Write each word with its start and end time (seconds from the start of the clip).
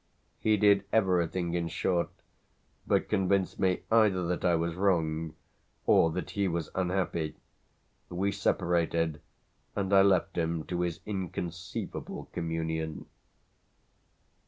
He 0.39 0.57
did 0.57 0.83
everything 0.91 1.53
in 1.53 1.67
short 1.67 2.09
but 2.87 3.07
convince 3.07 3.59
me 3.59 3.83
either 3.91 4.25
that 4.25 4.43
I 4.43 4.55
was 4.55 4.73
wrong 4.73 5.35
or 5.85 6.09
that 6.09 6.31
he 6.31 6.47
was 6.47 6.71
unhappy; 6.73 7.35
we 8.09 8.31
separated, 8.31 9.21
and 9.75 9.93
I 9.93 10.01
left 10.01 10.39
him 10.39 10.63
to 10.63 10.81
his 10.81 11.01
inconceivable 11.05 12.29
communion. 12.33 13.05